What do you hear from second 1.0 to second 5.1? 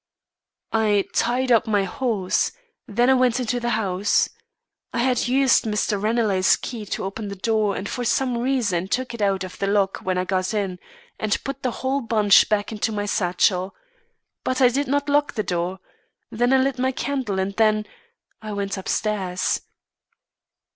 tied up my horse; then I went into the house. I